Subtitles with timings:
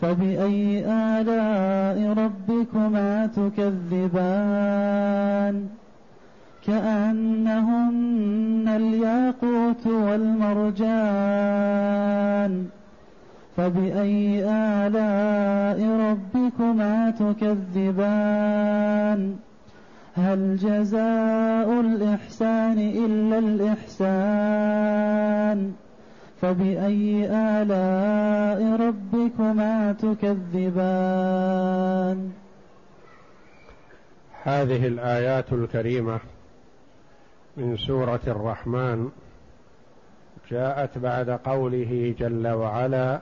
[0.00, 4.06] فبأي آلاء ربكما تكذبان؟
[6.66, 10.82] كأنهن الياقوت والمرجان.
[13.56, 18.68] فبأي آلاء ربكما تكذبان؟
[20.16, 24.78] هل جزاء الإحسان إلا الإحسان؟
[26.42, 31.38] فبأي آلاء ربكما تكذبان؟
[34.42, 36.20] هذه الآيات الكريمة
[37.56, 39.10] من سورة الرحمن
[40.50, 43.20] جاءت بعد قوله جل وعلا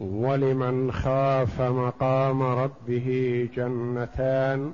[0.00, 4.72] ولمن خاف مقام ربه جنتان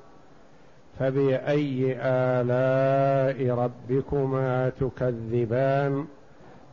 [0.98, 6.06] فبأي آلاء ربكما تكذبان؟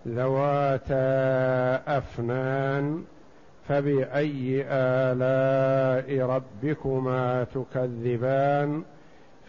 [0.07, 3.03] ذواتا أفنان
[3.67, 8.83] فبأي آلاء ربكما تكذبان؟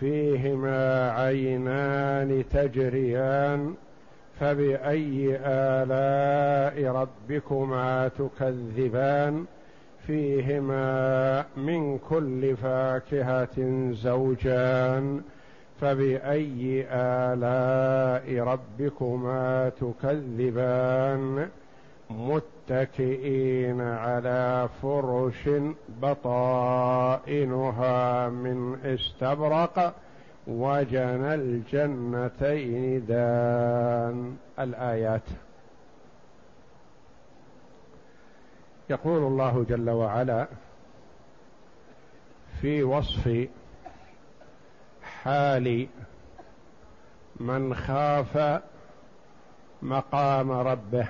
[0.01, 3.75] فيهما عينان تجريان
[4.41, 9.45] فبأي آلاء ربكما تكذبان؟
[10.07, 15.23] فيهما من كل فاكهة زوجان.
[15.83, 21.49] فبأي آلاء ربكما تكذبان؟
[22.11, 25.49] متكئين على فرش
[26.03, 27.09] بطائنها
[28.29, 29.95] من استبرق
[30.47, 34.37] وجنى الجنتين دان.
[34.59, 35.23] الآيات.
[38.91, 40.47] يقول الله جل وعلا
[42.61, 43.49] في وصف
[45.25, 45.87] حال
[47.37, 48.63] من خاف
[49.83, 51.09] مقام ربه.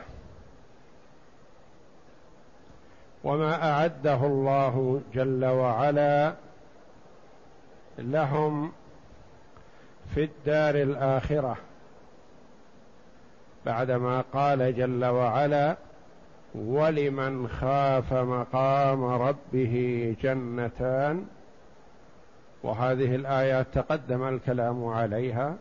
[3.24, 6.34] وما أعده الله جل وعلا
[7.98, 8.72] لهم
[10.14, 11.56] في الدار الآخرة.
[13.66, 15.76] بعدما قال جل وعلا
[16.54, 21.26] ولمن خاف مقام ربه جنتان
[22.62, 25.56] وهذه الآيات تقدم الكلام عليها.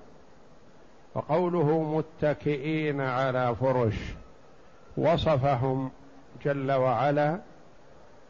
[1.15, 3.95] وقوله متكئين على فرش
[4.97, 5.91] وصفهم
[6.45, 7.39] جل وعلا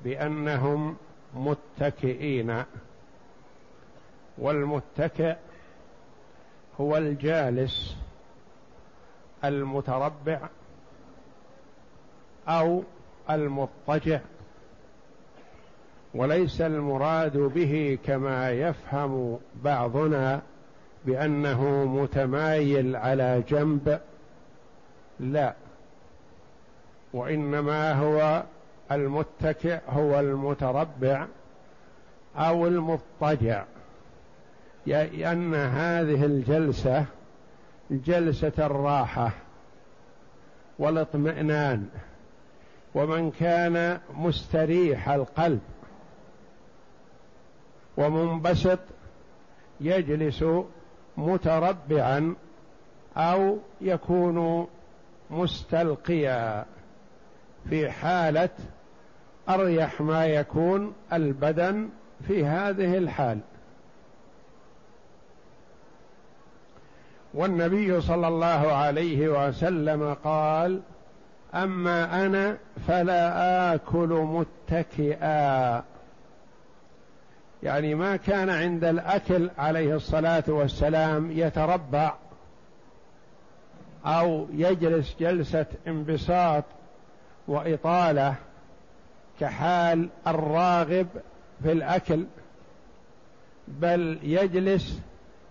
[0.03, 0.97] بأنهم
[1.33, 2.63] متكئين.
[4.37, 5.35] والمتكئ
[6.81, 7.95] هو الجالس
[9.43, 10.39] المتربع
[12.47, 12.83] أو
[13.29, 14.19] المضطجع.
[16.15, 20.41] وليس المراد به كما يفهم بعضنا
[21.05, 23.99] بأنه متمايل على جنب.
[25.19, 25.53] لا
[27.13, 28.43] وإنما هو
[28.91, 31.25] المتكئ هو المتربع
[32.37, 33.63] أو المضطجع.
[34.85, 37.05] لأن هذه الجلسة
[37.91, 39.31] جلسة الراحة
[40.79, 41.87] والاطمئنان
[42.95, 45.59] ومن كان مستريح القلب
[48.01, 48.79] ومنبسط
[49.81, 50.45] يجلس
[51.17, 52.35] متربعا
[53.17, 54.67] أو يكون
[55.31, 56.65] مستلقيا
[57.69, 58.49] في حالة
[59.49, 61.89] أريح ما يكون البدن
[62.27, 63.39] في هذه الحال.
[67.33, 70.81] والنبي صلى الله عليه وسلم قال
[71.53, 74.09] أما أنا فلا آكل
[74.69, 75.83] متكئا.
[77.63, 82.13] يعني ما كان عند الأكل عليه الصلاة والسلام يتربع
[84.05, 86.63] أو يجلس جلسة انبساط
[87.47, 88.35] وإطالة
[89.39, 91.07] كحال الراغب
[91.63, 92.25] في الأكل
[93.67, 94.99] بل يجلس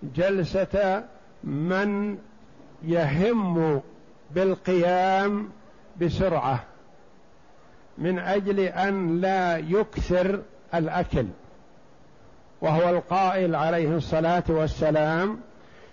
[0.02, 1.04] جلسة
[1.44, 2.18] من
[2.82, 3.80] يهم
[4.30, 5.48] بالقيام
[6.00, 6.64] بسرعة
[7.98, 10.42] من أجل أن لا يكثر
[10.74, 11.26] الأكل.
[12.60, 15.40] وهو القائل عليه الصلاة والسلام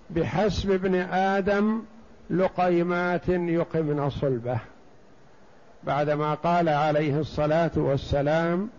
[0.09, 1.81] بحسب ابن آدم
[2.29, 4.59] لقيمات يقمن صلبه.
[5.83, 8.69] بعدما قال عليه الصلاة والسلام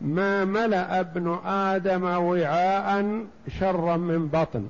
[0.00, 3.24] ما ملأ ابن آدم وعاء
[3.60, 4.68] شرا من بطن.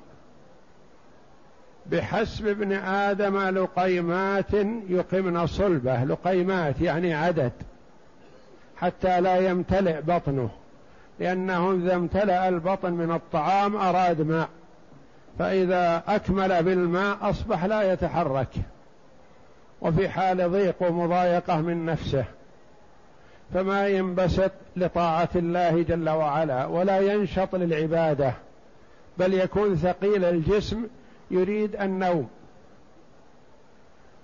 [1.85, 4.53] بحسب ابن آدم لقيمات
[4.89, 6.03] يقمن صلبه.
[6.03, 7.51] لقيمات يعني عدد.
[8.77, 10.49] حتى لا يمتلئ بطنه.
[11.19, 14.49] لأنه إذا امتلأ البطن من الطعام أراد ماء
[15.39, 18.49] فإذا أكمل بالماء أصبح لا يتحرك
[19.81, 22.25] وفي حال ضيق ومضايقة من نفسه.
[23.53, 28.33] فما ينبسط لطاعة الله جل وعلا ولا ينشط للعبادة
[29.17, 30.87] بل يكون ثقيل الجسم
[31.31, 32.29] يريد النوم.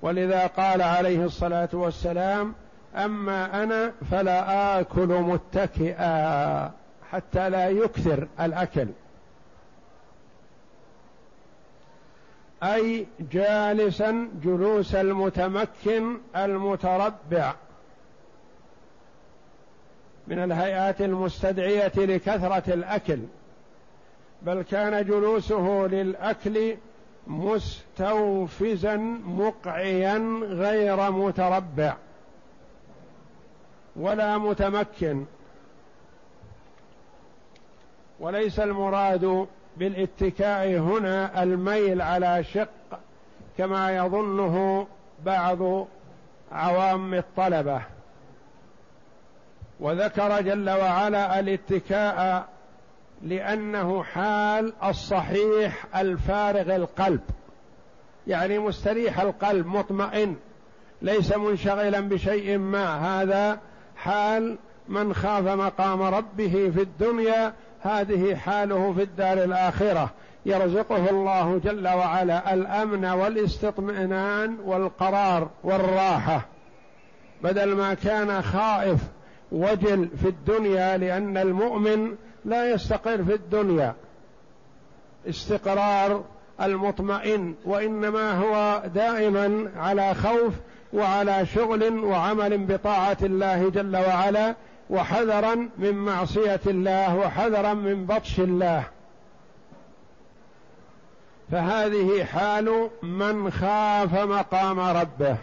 [0.02, 2.54] ولذا قال عليه الصلاة والسلام
[2.96, 6.72] أما أنا فلا آكل متكئا.
[7.12, 8.88] حتى لا يكثر الأكل.
[12.64, 17.56] أي جالسا جلوس المتمكن المتربع
[20.28, 23.20] من الهيئات المستدعية لكثرة الأكل.
[24.42, 26.78] بل كان جلوسه للأكل
[27.28, 31.96] مستوفزا مقعيا غير متربع
[33.96, 35.26] ولا متمكن.
[38.22, 39.48] وليس المراد
[39.78, 43.00] بالاتكاء هنا الميل على شق
[43.58, 44.88] كما يظنه
[45.26, 45.88] بعض
[46.52, 47.82] عوام الطلبة.
[49.80, 52.48] وذكر جل وعلا الاتكاء
[53.22, 57.22] لأنه حال الصحيح الفارغ القلب.
[58.28, 60.36] يعني مستريح القلب مطمئن
[61.02, 63.22] ليس منشغلا بشيء ما.
[63.22, 63.60] هذا
[63.96, 64.58] حال
[64.88, 67.54] من خاف مقام ربه في الدنيا
[67.84, 70.10] هذه حاله في الدار الآخرة.
[70.46, 76.46] يرزقه الله جل وعلا الأمن والاستطمئنان والقرار والراحة.
[77.44, 79.00] بدل ما كان خائف
[79.52, 83.94] وجل في الدنيا لأن المؤمن لا يستقر في الدنيا.
[85.30, 86.24] استقرار
[86.62, 90.54] المطمئن وإنما هو دائما على خوف
[90.94, 94.56] وعلى شغل وعمل بطاعة الله جل وعلا
[94.92, 98.84] وحذرا من معصية الله وحذرا من بطش الله.
[101.52, 105.38] فهذه حال من خاف مقام ربه.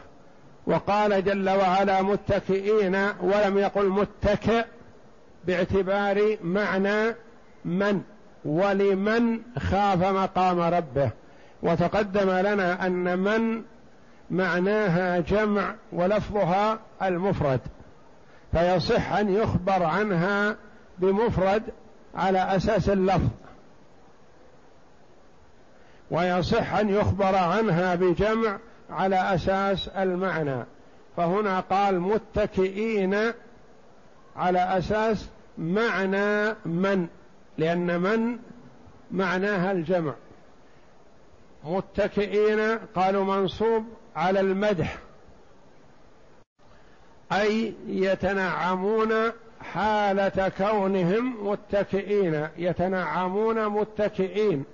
[0.66, 4.64] وقال جل وعلا متكئين ولم يقل متكئ
[5.44, 7.14] باعتبار معنى
[7.64, 8.02] من
[8.44, 11.10] ولمن خاف مقام ربه.
[11.62, 13.62] وتقدم لنا أن من
[14.30, 17.60] معناها جمع ولفظها المفرد.
[18.52, 20.56] فيصح أن يخبر عنها
[20.98, 21.62] بمفرد
[22.14, 23.28] على أساس اللفظ.
[26.10, 28.58] ويصح أن يخبر عنها بجمع
[28.90, 30.64] على أساس المعنى.
[31.16, 33.32] فهنا قال متكئين
[34.36, 35.28] على أساس
[35.58, 37.06] معنى من
[37.58, 38.38] لأن من
[39.10, 40.14] معناها الجمع.
[41.64, 43.84] متكئين قالوا منصوب
[44.17, 44.98] على المدح.
[47.32, 54.65] أي يتنعمون حالة كونهم متكئين يتنعمون متكئين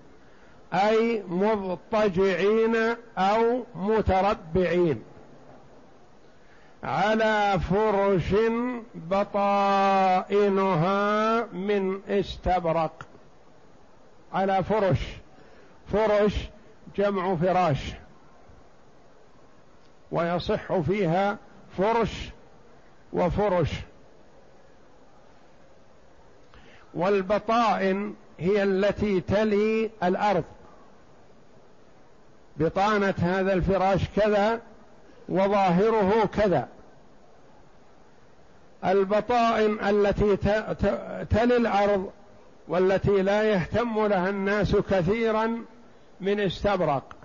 [0.74, 2.76] أي مضطجعين
[3.18, 5.02] أو متربعين.
[6.84, 8.34] على فرش
[8.94, 10.62] بطائنها
[11.52, 13.06] من استبرق.
[14.32, 15.00] على فرش.
[15.92, 16.48] فرش
[16.96, 17.92] جمع فراش.
[20.12, 21.38] ويصح فيها
[21.78, 22.30] فرش
[23.14, 23.70] وفرش.
[26.94, 30.44] والبطائن هي التي تلي الأرض.
[32.56, 34.60] بطانة هذا الفراش كذا
[35.28, 36.68] وظاهره كذا.
[38.84, 40.36] البطائن التي
[41.30, 42.10] تلي الأرض
[42.68, 45.64] والتي لا يهتم لها الناس كثيرا
[46.20, 47.16] من استبرق.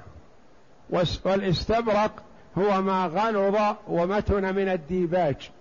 [1.26, 2.24] والإستبرق
[2.58, 5.52] هو ما غلظ ومتن من الديباج.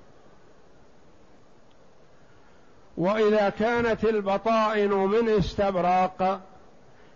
[2.99, 6.41] وإذا كانت البطائن من استبراق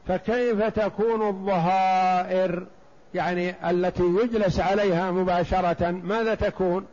[0.08, 2.66] فكيف تكون الظهائر؟
[3.14, 6.86] يعني التي يجلس عليها مباشرة ماذا تكون؟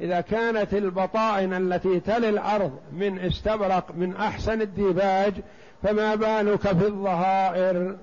[0.00, 5.34] إذا كانت البطائن التي تلي الأرض من استبرق من أحسن الديباج
[5.82, 7.96] فما بالك في الظهائر؟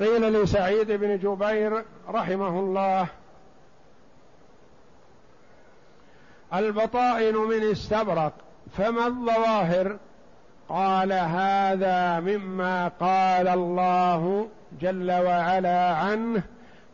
[0.00, 3.08] قيل لسعيد بن جبير رحمه الله
[6.58, 8.32] البطائن من استبرق
[8.76, 9.96] فما الظواهر؟
[10.68, 14.48] قال هذا مما قال الله
[14.80, 16.42] جل وعلا عنه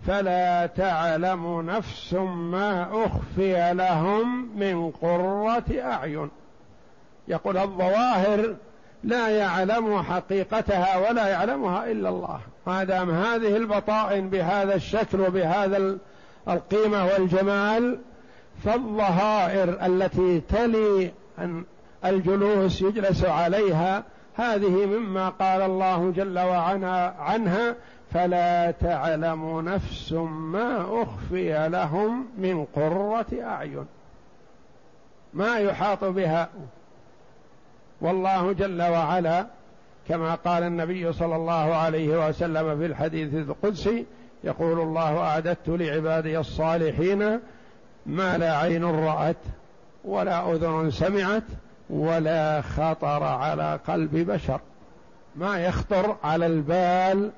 [0.07, 2.13] فلا تعلم نفس
[2.53, 6.31] ما أخفي لهم من قرة أعين.
[7.29, 8.55] يقول الظواهر
[9.05, 12.41] لا يعلم حقيقتها ولا يعلمها إلا الله.
[12.67, 15.99] ما دام هذه البطائن بهذا الشكل وبهذا
[16.49, 17.99] القيمة والجمال
[18.65, 21.13] فالظهائر التي تلي
[22.05, 27.75] الجلوس يجلس عليها هذه مما قال الله جل وعلا عنها
[28.13, 30.13] فلا تعلم نفس
[30.53, 33.87] ما أخفي لهم من قرة أعين.
[35.35, 36.49] ما يحاط بها.
[38.01, 39.47] والله جل وعلا
[40.09, 44.07] كما قال النبي صلى الله عليه وسلم في الحديث القدسي
[44.45, 47.41] يقول الله أعددت لعبادي الصالحين
[48.11, 49.37] ما لا عين رأت
[50.05, 51.43] ولا أذن سمعت
[51.91, 54.61] ولا خطر على قلب بشر.
[55.37, 57.31] ما يخطر على البال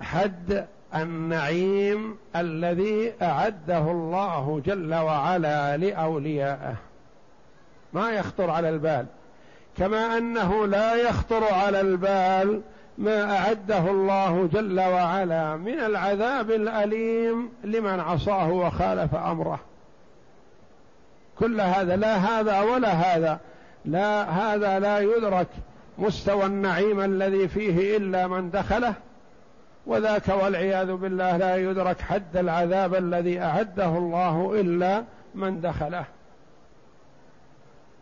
[0.00, 6.74] حد النعيم الذي أعده الله جل وعلا لأوليائه.
[7.92, 9.06] ما يخطر على البال.
[9.78, 12.62] كما أنه لا يخطر على البال
[12.98, 19.60] ما أعده الله جل وعلا من العذاب الأليم لمن عصاه وخالف أمره.
[21.38, 23.40] كل هذا لا هذا ولا هذا.
[23.84, 25.46] لا هذا لا يدرك
[25.98, 28.94] مستوى النعيم الذي فيه إلا من دخله.
[29.86, 36.04] وذاك والعياذ بالله لا يدرك حد العذاب الذي أعده الله إلا من دخله.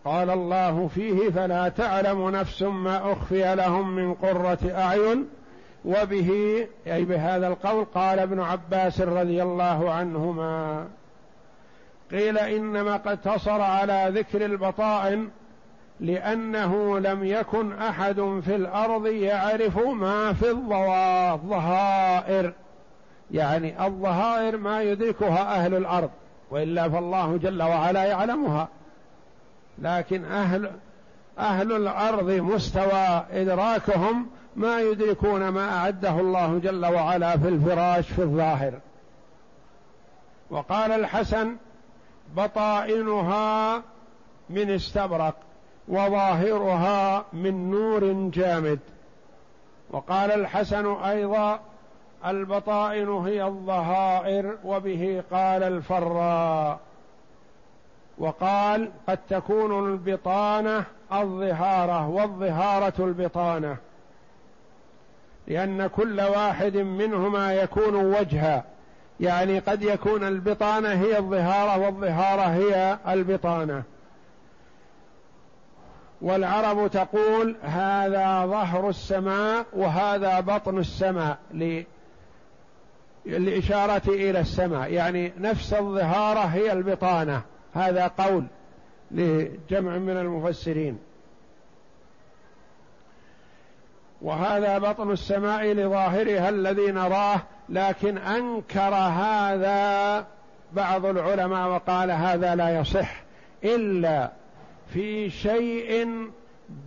[0.06, 5.28] قال الله فيه فلا تعلم نفس ما أخفي لهم من قرة أعين
[5.84, 6.30] وبه
[6.86, 10.86] أي بهذا القول قال ابن عباس رضي الله عنهما.
[12.10, 15.28] قيل إنما اقتصر على ذكر البطائن
[16.00, 22.52] لأنه لم يكن أحد في الأرض يعرف ما في الظهائر.
[23.30, 26.10] يعني الظهائر ما يدركها أهل الأرض
[26.50, 28.68] وإلا فالله جل وعلا يعلمها.
[29.78, 30.70] لكن أهل
[31.38, 38.72] أهل الأرض مستوى إدراكهم ما يدركون ما أعده الله جل وعلا في الفراش في الظاهر.
[40.50, 41.56] وقال الحسن
[42.36, 43.82] بطائنها
[44.50, 45.34] من استبرق
[45.88, 48.78] وظاهرها من نور جامد.
[49.90, 51.60] وقال الحسن أيضا
[52.26, 56.78] البطائن هي الظهائر وبه قال الفراء.
[58.18, 63.76] وقال قد تكون البطانة الظهارة والظهارة البطانة
[65.46, 68.64] لأن كل واحد منهما يكون وجها
[69.20, 73.82] يعني قد يكون البطانة هي الظهارة والظهارة هي البطانة.
[76.20, 81.38] والعرب تقول هذا ظهر السماء وهذا بطن السماء
[83.26, 87.42] للإشارة إلى السماء يعني نفس الظهارة هي البطانة.
[87.76, 88.44] هذا قول
[89.10, 90.98] لجمع من المفسرين.
[94.22, 100.26] وهذا بطن السماء لظاهرها الذي نراه لكن أنكر هذا
[100.72, 103.22] بعض العلماء وقال هذا لا يصح
[103.64, 104.32] إلا
[104.92, 106.06] في شيء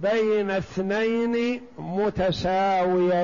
[0.02, 3.22] بين اثنين متساويين.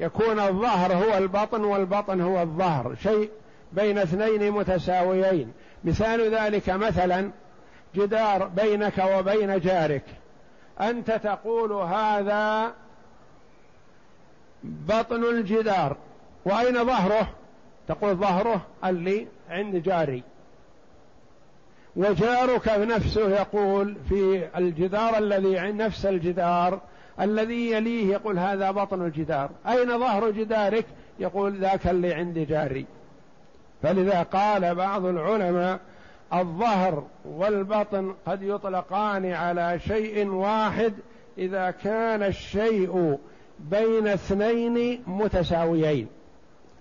[0.00, 3.30] يكون الظهر هو البطن والبطن هو الظهر شيء
[3.72, 5.52] بين اثنين متساويين.
[5.84, 7.30] مثال ذلك مثلا
[7.94, 10.04] جدار بينك وبين جارك.
[10.80, 12.72] أنت تقول هذا
[14.62, 15.96] بطن الجدار.
[16.44, 17.28] وأين ظهره؟
[17.88, 20.22] تقول ظهره اللي عند جاري.
[21.96, 26.80] وجارك نفسه يقول في الجدار الذي عند نفس الجدار
[27.20, 29.50] الذي يليه يقول هذا بطن الجدار.
[29.68, 30.84] أين ظهر جدارك؟
[31.18, 32.86] يقول ذاك اللي عند جاري.
[33.82, 35.78] فلذا قال بعض العلماء
[36.32, 40.92] الظهر والبطن قد يطلقان على شيء واحد
[41.38, 43.18] إذا كان الشيء
[43.58, 46.06] بين اثنين متساويين.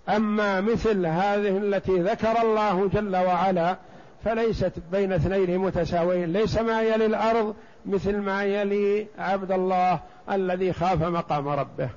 [0.09, 3.77] أما مثل هذه التي ذكر الله جل وعلا
[4.25, 9.99] فليست بين اثنين متساويين ليس ما يلي الأرض مثل ما يلي عبد الله
[10.31, 11.89] الذي خاف مقام ربه.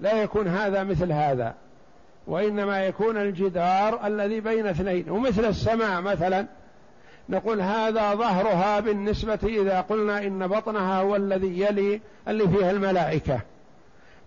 [0.00, 1.54] لا يكون هذا مثل هذا.
[2.26, 6.46] وإنما يكون الجدار الذي بين اثنين ومثل السماء مثلا.
[7.28, 13.40] نقول هذا ظهرها بالنسبة إذا قلنا إن بطنها هو الذي يلي اللي فيها الملائكة.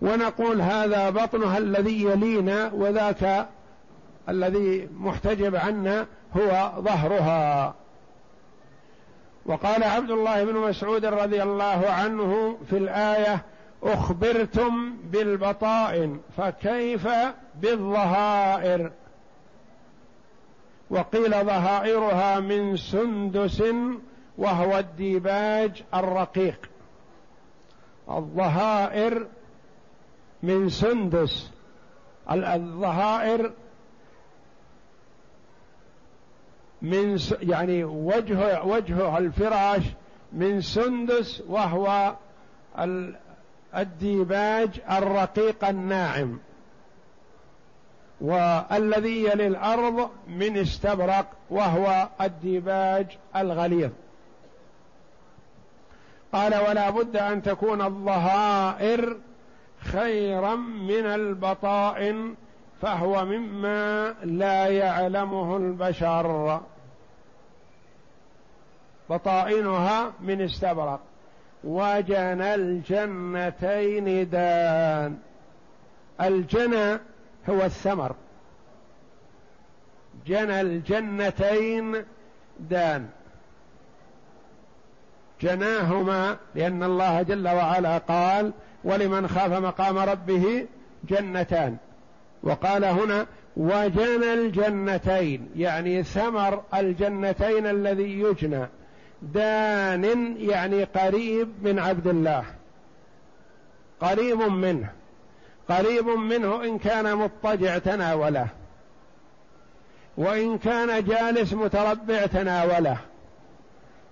[0.02, 3.46] ونقول هذا بطنها الذي يلينا وذاك
[4.28, 7.74] الذي محتجب عنا هو ظهرها.
[9.46, 13.42] وقال عبد الله بن مسعود رضي الله عنه في الآية
[13.82, 17.08] أخبرتم بالبطائن فكيف
[17.54, 18.92] بالظهائر؟
[20.90, 23.62] وقيل ظهائرها من سندس
[24.38, 26.70] وهو الديباج الرقيق.
[28.10, 29.26] الظهائر
[30.42, 31.50] من سندس.
[32.30, 33.52] الظهائر
[36.82, 39.82] من يعني وجه وجه الفراش
[40.32, 42.14] من سندس وهو
[43.76, 46.38] الديباج الرقيق الناعم
[48.20, 53.90] والذي يلي الأرض من استبرق وهو الديباج الغليظ.
[56.32, 59.16] قال ولا بد أن تكون الظهائر
[59.80, 62.34] خيرا من البطائن
[62.82, 66.60] فهو مما لا يعلمه البشر.
[69.10, 71.00] بطائنها من استبرق.
[71.66, 75.18] وجنى الجنتين دان.
[76.20, 76.98] الجنى
[77.48, 78.14] هو الثمر.
[80.26, 82.04] جنى الجنتين
[82.60, 83.08] دان.
[85.40, 88.52] جناهما لأن الله جل وعلا قال
[88.84, 90.66] ولمن خاف مقام ربه
[91.04, 91.76] جنتان
[92.42, 98.66] وقال هنا وجنى الجنتين يعني ثمر الجنتين الذي يجنى.
[99.22, 102.44] دان يعني قريب من عبد الله.
[104.00, 104.90] قريب منه.
[105.68, 108.48] قريب منه إن كان مضطجع تناوله.
[110.16, 112.98] وإن كان جالس متربع تناوله.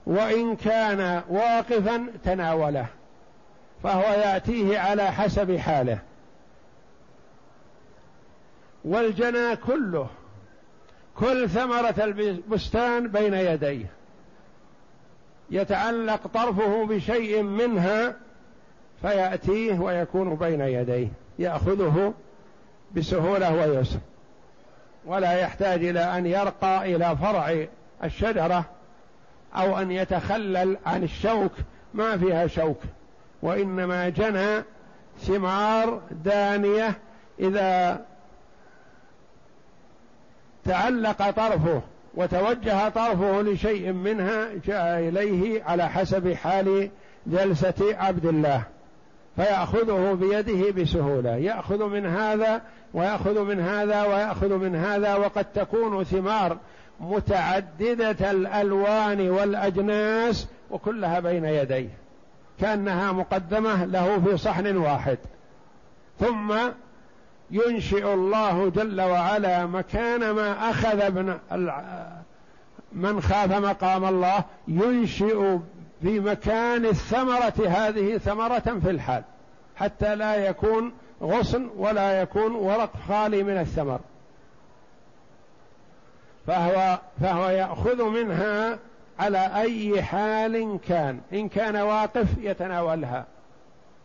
[0.06, 2.86] وإن كان واقفا تناوله.
[3.82, 5.98] فهو يأتيه على حسب حاله.
[8.84, 10.08] والجنى كله.
[11.16, 13.86] كل ثمرة البستان بين يديه.
[15.50, 18.16] يتعلق طرفه بشيء منها
[19.02, 22.14] فيأتيه ويكون بين يديه يأخذه
[22.96, 23.98] بسهولة ويسر.
[25.06, 27.66] ولا يحتاج إلى أن يرقى إلى فرع
[28.04, 28.64] الشجرة
[29.56, 31.52] أو أن يتخلل عن الشوك
[31.94, 32.80] ما فيها شوك.
[33.42, 34.62] وإنما جنى
[35.20, 36.98] ثمار دانية
[37.40, 38.04] إذا
[40.64, 41.82] تعلق طرفه.
[42.16, 46.90] وتوجه طرفه لشيء منها جاء إليه على حسب حال
[47.26, 48.62] جلسة عبد الله
[49.36, 52.62] فيأخذه بيده بسهولة يأخذ من هذا
[52.94, 56.58] ويأخذ من هذا ويأخذ من هذا وقد تكون ثمار
[57.00, 61.88] متعددة الألوان والأجناس وكلها بين يديه
[62.60, 65.18] كأنها مقدمة له في صحن واحد.
[66.20, 66.54] ثم
[67.50, 71.38] ينشئ الله جل وعلا مكان ما أخذ ابن
[72.92, 75.58] من خاف مقام الله ينشئ
[76.02, 79.22] في مكان الثمرة هذه ثمرة في الحال
[79.76, 84.00] حتى لا يكون غصن ولا يكون ورق خالي من الثمر.
[86.46, 88.78] فهو فهو يأخذ منها
[89.18, 93.24] على أي حال كان إن كان واقف يتناولها.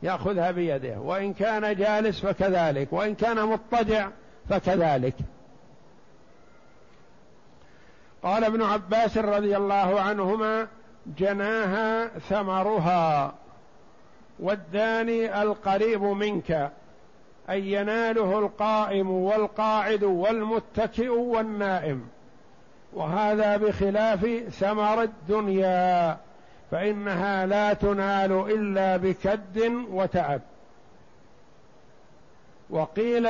[0.03, 0.99] يأخذها بيده.
[0.99, 4.09] وإن كان جالس فكذلك وإن كان مضطجع
[4.49, 5.15] فكذلك.
[8.23, 10.67] قال ابن عباس رضي الله عنهما
[11.17, 13.33] جناها ثمرها
[14.39, 16.71] والداني القريب منك
[17.49, 22.07] أي يناله القائم والقاعد والمتكئ والنائم.
[22.93, 26.17] وهذا بخلاف ثمر الدنيا.
[26.71, 30.41] فإنها لا تنال إلا بكد وتعب
[32.69, 33.27] وقيل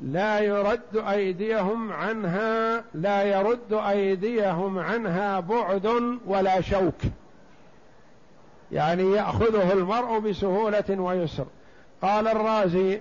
[0.00, 7.00] لا يرد أيديهم عنها لا يرد أيديهم عنها بعد ولا شوك.
[8.72, 11.46] يعني يأخذه المرء بسهولة ويسر.
[12.02, 13.00] قال الرازي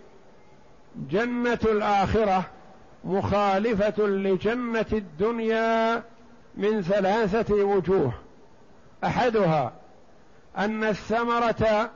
[1.09, 2.43] جنة الآخرة
[3.03, 6.03] مخالفة لجنة الدنيا
[6.57, 8.11] من ثلاثة وجوه.
[9.03, 9.73] أحدها
[10.57, 11.91] أن الثمرة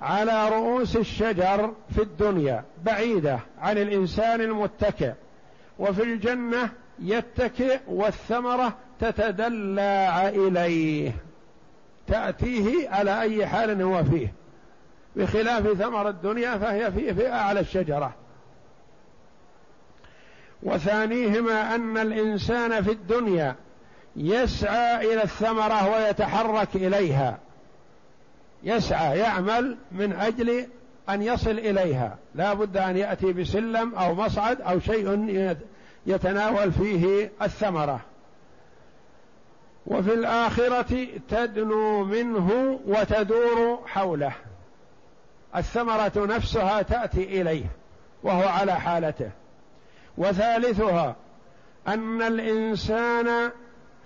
[0.00, 5.12] على رؤوس الشجر في الدنيا بعيدة عن الإنسان المتكئ
[5.78, 11.12] وفي الجنة يتكئ والثمرة تتدلى إليه
[12.06, 14.32] تأتيه على أي حال هو فيه.
[15.16, 18.14] بخلاف ثمر الدنيا فهي في, في أعلى الشجرة.
[20.62, 23.56] وثانيهما أن الإنسان في الدنيا
[24.16, 27.38] يسعى إلى الثمرة ويتحرك إليها.
[28.62, 30.66] يسعى يعمل من أجل
[31.08, 32.16] أن يصل إليها.
[32.34, 35.56] لا بد أن يأتي بسلم أو مصعد أو شيء
[36.06, 38.00] يتناول فيه الثمرة.
[39.86, 44.32] وفي الآخرة تدنو منه وتدور حوله.
[45.56, 47.66] الثمرة نفسها تأتي إليه
[48.22, 49.30] وهو على حالته.
[50.18, 51.16] وثالثها
[51.88, 53.50] أن الإنسان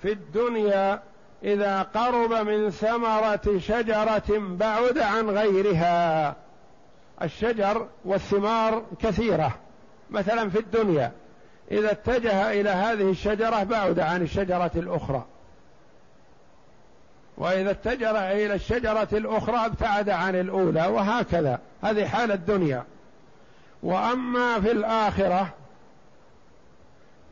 [0.04, 1.02] في الدنيا
[1.44, 6.36] إذا قرب من ثمرة شجرة بعد عن غيرها.
[7.22, 9.54] الشجر والثمار كثيرة
[10.10, 11.12] مثلا في الدنيا
[11.70, 15.24] إذا اتجه إلى هذه الشجرة بعد عن الشجرة الأخرى.
[17.38, 21.58] وإذا اتجه إلى الشجرة الأخرى ابتعد عن الأولى وهكذا.
[21.82, 22.84] هذه حال الدنيا.
[23.82, 25.48] وأما في الآخرة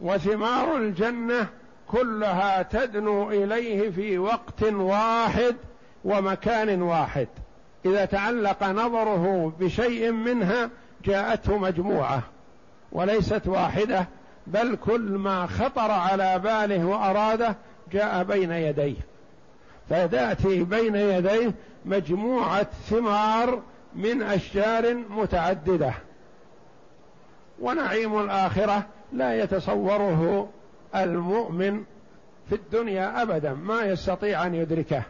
[0.00, 1.48] وثمار الجنة
[1.92, 5.56] كلها تدنو إليه في وقت واحد
[6.04, 7.28] ومكان واحد.
[7.84, 10.70] إذا تعلق نظره بشيء منها
[11.04, 12.22] جاءته مجموعة
[12.92, 14.06] وليست واحدة
[14.46, 17.56] بل كل ما خطر على باله وأراده
[17.92, 18.96] جاء بين يديه.
[19.90, 21.52] فتأتي بين يديه
[21.84, 23.62] مجموعة ثمار
[23.94, 25.92] من أشجار متعددة.
[27.60, 30.48] ونعيم الآخرة لا يتصوره
[30.96, 31.84] المؤمن
[32.48, 35.02] في الدنيا أبدا ما يستطيع أن يدركه.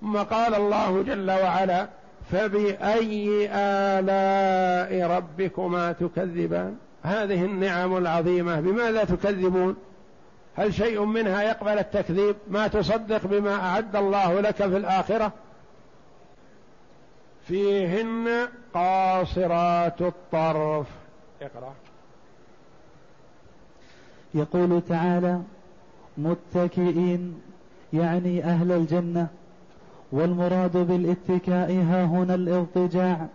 [0.00, 1.88] ثم قال الله جل وعلا
[2.30, 8.60] فبأي آلاء ربكما تكذبان؟ هذه النعم العظيمة.
[8.60, 9.76] بماذا تكذبون؟
[10.56, 15.32] هل شيء منها يقبل التكذيب؟ ما تصدق بما أعد الله لك في الآخرة؟
[17.46, 20.86] فيهن قاصرات الطرف.
[21.42, 21.74] اقرأ.
[24.34, 25.40] يقول تعالى
[26.18, 27.34] متكئين
[27.92, 29.28] يعني أهل الجنة
[30.12, 33.26] والمراد بالاتكاء ها هنا الاضطجاع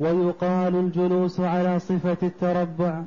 [0.00, 3.02] ويقال الجلوس على صفة التربع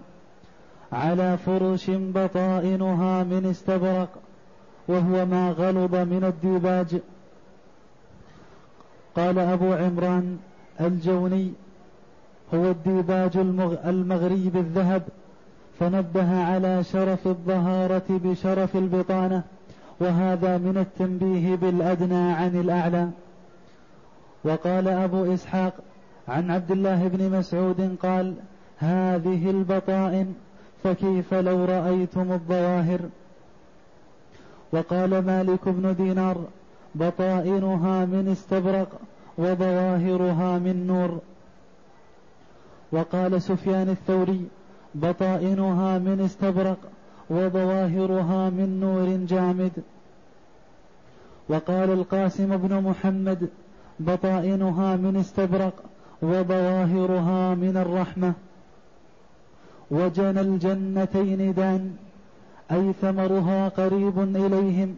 [0.93, 4.09] على فرش بطائنها من استبرق
[4.87, 6.99] وهو ما غلظ من الديباج.
[9.15, 10.37] قال أبو عمران
[10.81, 11.51] الجوني
[12.53, 13.37] هو الديباج
[13.85, 15.03] المغرى بالذهب.
[15.79, 19.43] فنبه على شرف الظهارة بشرف البطانة
[19.99, 23.09] وهذا من التنبيه بالأدنى عن الأعلى.
[24.43, 25.73] وقال أبو إسحاق
[26.27, 28.35] عن عبد الله بن مسعود قال
[28.77, 30.33] هذه البطائن
[30.83, 32.99] فكيف لو رأيتم الظواهر؟
[34.71, 36.37] وقال مالك بن دينار
[36.95, 38.87] بطائنها من استبرق
[39.37, 41.19] وظواهرها من نور.
[42.91, 44.47] وقال سفيان الثوري
[44.95, 46.77] بطائنها من استبرق
[47.29, 49.71] وظواهرها من نور جامد.
[51.49, 53.49] وقال القاسم بن محمد
[53.99, 55.73] بطائنها من استبرق
[56.21, 58.33] وظواهرها من الرحمة.
[59.91, 61.95] وجنى الجنتين دان
[62.71, 64.95] أي ثمرها قريب إليهم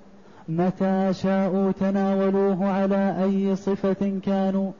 [0.49, 4.71] متى شاءوا تناولوه على أي صفة كانوا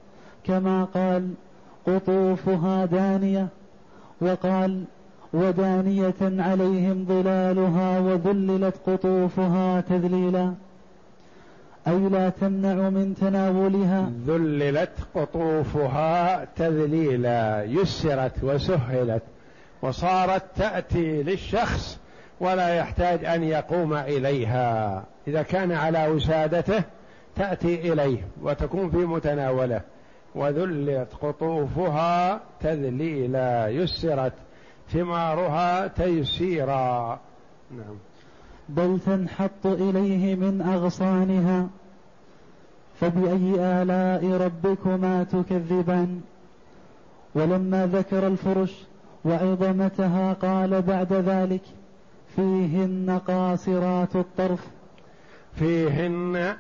[0.44, 1.34] كما قال
[1.88, 3.48] قطوفها دانية.
[4.22, 4.84] وقال
[5.36, 10.54] ودانية عليهم ظلالها وذللت قطوفها تذليلا.
[11.88, 14.12] أي لا تمنع من تناولها.
[14.28, 17.64] ذللت قطوفها تذليلا.
[17.64, 19.24] يسرت وسهلت
[19.82, 22.00] وصارت تأتي للشخص
[22.40, 25.04] ولا يحتاج أن يقوم إليها.
[25.28, 26.84] إذا كان على وسادته
[27.36, 29.82] تأتي إليه وتكون في متناوله.
[30.36, 33.68] وذلت قطوفها تذليلا.
[33.68, 34.34] يسرت
[34.90, 37.20] ثمارها تيسيرا.
[37.72, 37.96] نعم.
[38.70, 41.68] بل تنحط إليه من أغصانها
[43.00, 46.22] فبأي آلاء ربكما تكذبان؟
[47.36, 48.84] ولما ذكر الفرش
[49.26, 51.62] وعظمتها قال بعد ذلك
[52.36, 54.68] فيهن قاصرات الطرف.
[55.56, 56.56] فيهن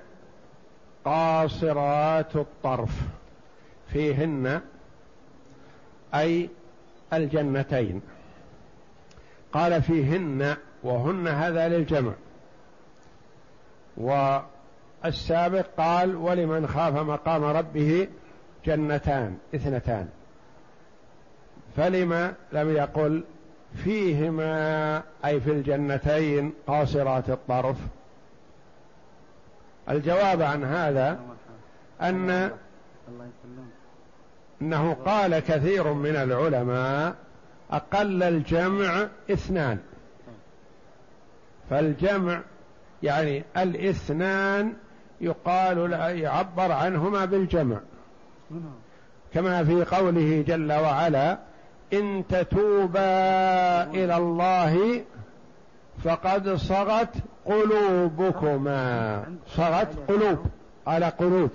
[1.05, 3.01] قاصرات الطرف.
[3.87, 4.61] فيهن
[6.13, 6.49] أي
[7.13, 8.01] الجنتين.
[9.55, 12.11] قال فيهن وهن هذا للجمع.
[13.97, 18.07] والسابق قال ولمن خاف مقام ربه
[18.65, 20.07] جنتان اثنتان.
[21.77, 23.23] فلما لم يقل
[23.83, 27.77] فيهما أي في الجنتين قاصرات الطرف.
[29.89, 31.19] الجواب عن هذا
[32.01, 32.51] أن
[34.61, 37.24] أنه قال كثير من العلماء
[37.75, 39.77] أقل الجمع اثنان.
[41.69, 42.41] فالجمع
[43.03, 44.73] يعني الاثنان
[45.21, 47.77] يقال يعبر عنهما بالجمع.
[49.33, 51.37] كما في قوله جل وعلا
[51.93, 55.01] إن تتوبا إلى الله
[56.03, 57.13] فقد صغت
[57.45, 59.23] قلوبكما.
[59.47, 60.45] صغت قلوب
[60.87, 61.49] على قلوب.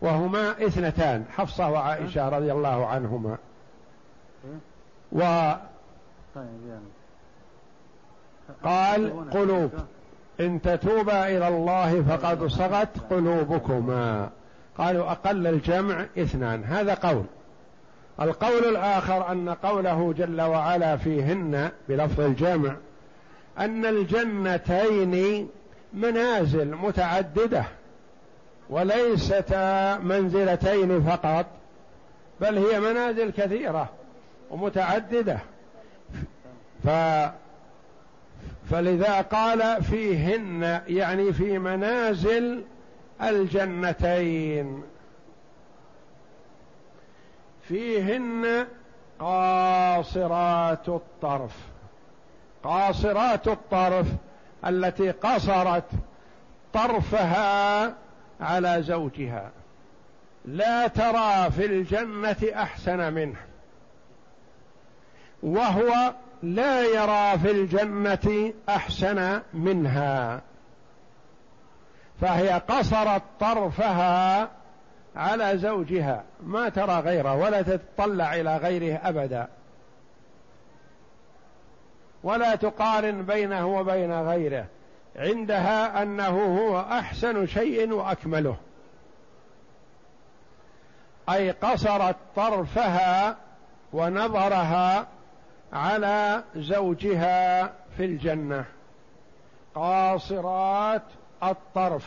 [0.00, 3.38] وهما اثنتان حفصة وعائشة رضي الله عنهما.
[5.12, 5.52] و
[8.64, 9.70] قال قلوب.
[10.40, 14.30] إن تتوبا إلى الله فقد صغت قلوبكما.
[14.78, 16.64] قالوا أقل الجمع اثنان.
[16.64, 17.24] هذا قول.
[18.20, 22.76] القول الآخر أن قوله جل وعلا فيهن بلفظ الجمع
[23.58, 25.48] أن الجنتين
[25.92, 27.64] منازل متعددة
[28.70, 31.46] وليستا منزلتين فقط
[32.40, 33.88] بل هي منازل كثيرة.
[34.50, 35.38] ومتعددة.
[36.84, 36.88] ف
[38.70, 42.64] فلذا قال فيهن يعني في منازل
[43.22, 44.82] الجنتين.
[47.62, 48.66] فيهن
[49.18, 51.56] قاصرات الطرف.
[52.64, 54.06] قاصرات الطرف
[54.66, 55.84] التي قصرت
[56.72, 57.94] طرفها
[58.40, 59.50] على زوجها.
[60.44, 63.49] لا ترى في الجنة أحسن منه.
[65.42, 70.40] وهو لا يرى في الجنة أحسن منها.
[72.20, 74.48] فهي قصرت طرفها
[75.16, 76.24] على زوجها.
[76.42, 79.48] ما ترى غيره ولا تتطلع إلى غيره أبدا.
[82.22, 84.66] ولا تقارن بينه وبين غيره.
[85.16, 88.56] عندها أنه هو أحسن شيء وأكمله.
[91.28, 93.36] أي قصرت طرفها
[93.92, 95.06] ونظرها
[95.72, 98.64] على زوجها في الجنة.
[99.74, 101.02] قاصرات
[101.42, 102.06] الطرف.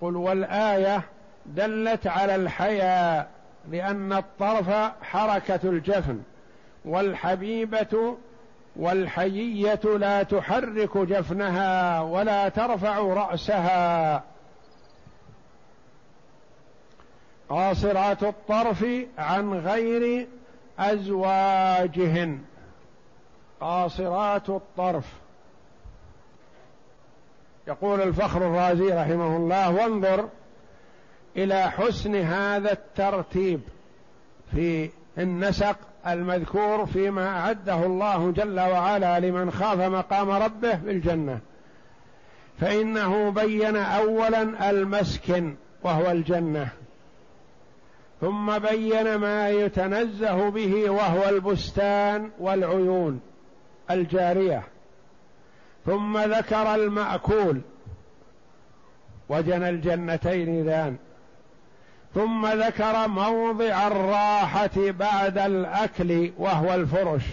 [0.00, 1.02] قل والآية
[1.46, 3.30] دلت على الحياء
[3.70, 4.70] لأن الطرف
[5.02, 6.22] حركة الجفن
[6.84, 8.16] والحبيبة
[8.76, 14.22] والحيية لا تحرك جفنها ولا ترفع رأسها.
[17.48, 18.86] قاصرات الطرف
[19.18, 20.28] عن غير
[20.78, 22.38] أزواجهن.
[23.60, 25.04] قاصرات الطرف.
[27.68, 30.28] يقول الفخر الرازي رحمه الله وانظر
[31.36, 33.60] إلى حسن هذا الترتيب
[34.54, 41.40] في النسق المذكور فيما أعده الله جل وعلا لمن خاف مقام ربه في الجنة.
[42.60, 46.68] فإنه بين اولا المسكن وهو الجنة.
[48.24, 53.20] ثم بين ما يتنزه به وهو البستان والعيون
[53.90, 54.62] الجارية.
[55.86, 57.60] ثم ذكر المأكول
[59.28, 60.96] وجنى الجنتين ذان.
[62.14, 67.24] ثم ذكر موضع الراحة بعد الأكل وهو الفرش.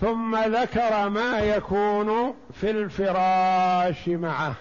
[0.00, 4.54] ثم ذكر ما يكون في الفراش معه.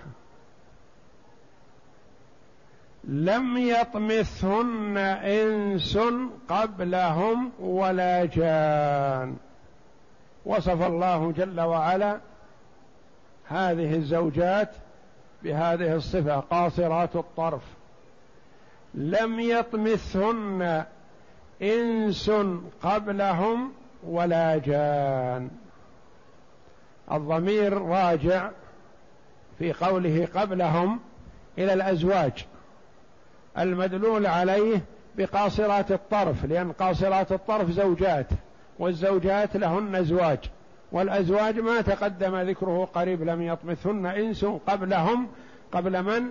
[3.03, 5.97] لم يطمثهن إنس
[6.49, 9.35] قبلهم ولا جان.
[10.45, 12.19] وصف الله جل وعلا
[13.47, 14.69] هذه الزوجات
[15.43, 17.61] بهذه الصفة قاصرات الطرف.
[18.93, 20.85] لم يطمثهن
[21.61, 22.31] إنس
[22.83, 25.49] قبلهم ولا جان.
[27.11, 28.49] الضمير راجع
[29.59, 30.99] في قوله قبلهم
[31.57, 32.45] إلى الأزواج.
[33.57, 34.81] المدلول عليه
[35.17, 38.27] بقاصرات الطرف لأن قاصرات الطرف زوجات
[38.79, 40.39] والزوجات لهن أزواج
[40.91, 45.27] والأزواج ما تقدم ذكره قريب لم يطمثهن إنس قبلهم.
[45.71, 46.29] قبل من؟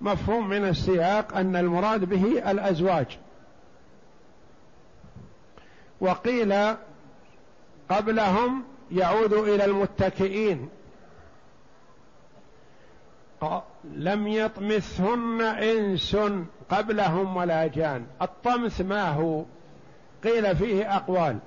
[0.00, 3.18] مفهوم من السياق أن المراد به الأزواج.
[6.00, 6.54] وقيل
[7.90, 10.68] قبلهم يعود إلى المتكئين
[13.84, 16.16] لم يطمثهن إنس
[16.70, 18.06] قبلهم ولا جان.
[18.22, 19.44] الطمث ما هو؟
[20.24, 21.38] قيل فيه أقوال.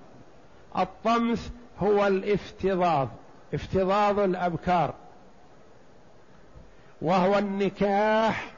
[0.78, 1.50] الطمث
[1.80, 3.10] هو الافتضاض
[3.54, 4.94] افتضاض الأبكار.
[7.02, 8.52] وهو النكاح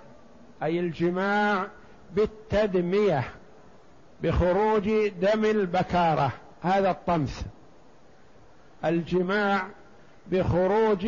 [0.63, 1.67] أي الجماع
[2.13, 3.23] بالتدمية
[4.23, 6.31] بخروج دم البكارة.
[6.61, 7.45] هذا الطمث.
[8.85, 9.67] الجماع
[10.31, 11.07] بخروج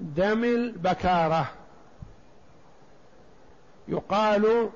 [0.00, 1.48] دم البكارة.
[3.88, 4.68] يقال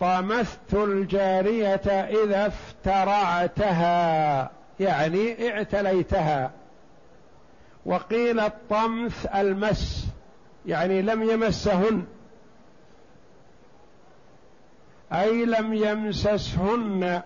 [0.00, 1.74] طمثت الجارية
[2.24, 3.70] إذا افترعتها
[4.80, 6.50] يعني اعتليتها.
[7.86, 10.06] وقيل الطمث المس
[10.66, 12.04] يعني لم يمسهن.
[15.12, 17.22] أي لم يمسسهن.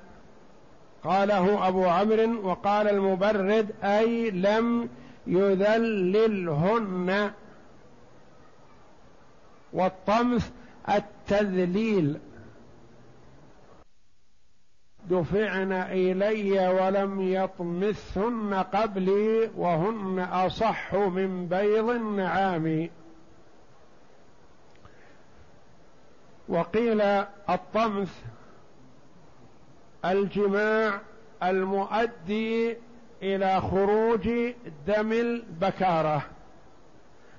[1.05, 4.89] قاله أبو عمرو وقال المبرد أي لم
[5.27, 7.33] يذللهن
[9.73, 10.51] والطمث
[10.89, 12.19] التذليل.
[15.11, 22.91] دفعن إلي ولم يطمثهن قبلي وهن أصح من بيض النعام.
[26.49, 27.01] وقيل
[27.51, 28.23] الطمث
[30.05, 31.01] الجماع
[31.43, 32.77] المؤدي
[33.23, 34.29] إلى خروج
[34.87, 36.23] دم البكارة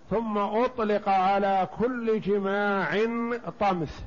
[0.10, 3.06] ثم أطلق على كل جماع
[3.60, 4.02] طمث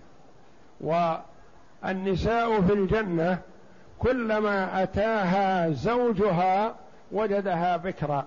[0.80, 3.38] والنساء في الجنة
[3.98, 6.74] كلما أتاها زوجها
[7.12, 8.26] وجدها بكرا.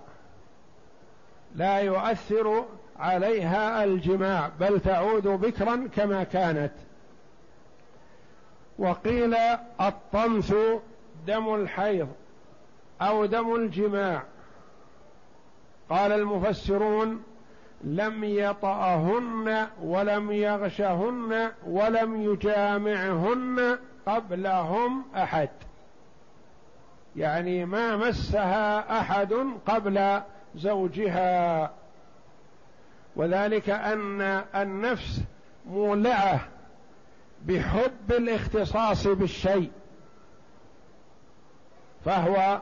[1.55, 2.65] لا يؤثر
[2.99, 6.73] عليها الجماع بل تعود بكرا كما كانت.
[8.79, 9.35] وقيل
[9.81, 10.55] الطمث
[11.27, 12.07] دم الحيض.
[13.01, 14.23] أو دم الجماع.
[15.89, 17.23] قال المفسرون
[17.83, 25.49] لم يطأهن ولم يغشهن ولم يجامعهن قبلهم أحد.
[27.15, 29.33] يعني ما مسها أحد
[29.67, 30.21] قبل
[30.55, 31.71] زوجها.
[33.15, 34.21] وذلك أن
[34.55, 35.21] النفس
[35.69, 36.39] مولعة
[37.45, 39.71] بحب الاختصاص بالشيء.
[42.05, 42.61] فهو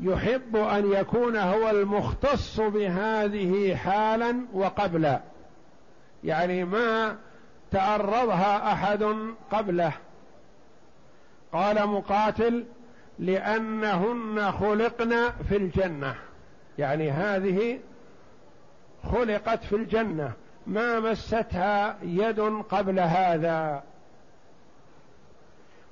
[0.00, 5.20] يحب أن يكون هو المختص بهذه حالا وقبلا.
[6.24, 7.16] يعني ما
[7.70, 9.06] تعرضها أحد
[9.50, 9.92] قبله.
[11.52, 12.64] قال مقاتل
[13.18, 16.14] لأنهن خلقن في الجنة.
[16.78, 17.78] يعني هذه
[19.12, 20.32] خلقت في الجنة.
[20.66, 23.82] ما مستها يد قبل هذا.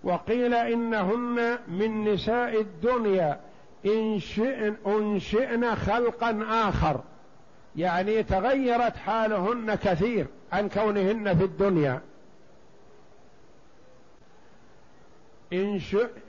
[0.05, 3.48] وقيل إنهن من نساء الدنيا.
[3.87, 7.01] إنشئن أنشئن خلقا آخر.
[7.77, 12.01] يعني تغيرت حالهن كثير عن كونهن في الدنيا.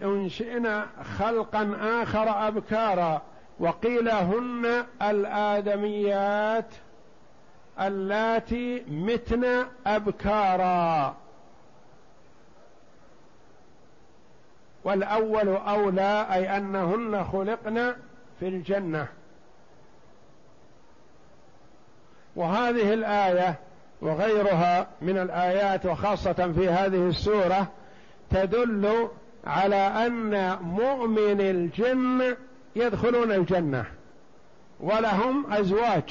[0.03, 0.85] انشئن
[1.17, 3.21] خلقا آخر أبكارا.
[3.59, 6.73] وقيل هن الآدميات
[7.81, 11.15] اللاتي متن أبكارا.
[14.84, 17.94] والأول أولى أي أنهن خلقن
[18.39, 19.08] في الجنة.
[22.36, 23.60] وهذه الآية
[24.02, 27.68] وغيرها من الآيات وخاصة في هذه السورة
[28.30, 29.10] تدل
[29.46, 32.36] على أن مؤمن الجن
[32.76, 33.86] يدخلون الجنة
[34.80, 36.04] ولهم أزواج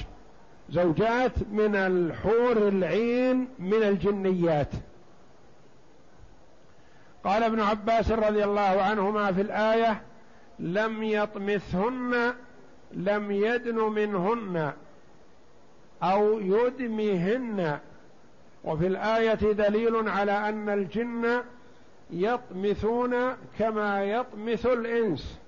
[0.70, 4.68] زوجات من الحور العين من الجنيات.
[7.24, 10.02] قال ابن عباس رضي الله عنهما في الآية
[10.58, 12.34] لم يطمثهن
[12.92, 14.72] لم يدن منهن
[16.02, 17.78] أو يدمهن.
[18.64, 21.42] وفي الآية دليل على أن الجن
[22.10, 23.14] يطمثون
[23.58, 25.38] كما يطمث الإنس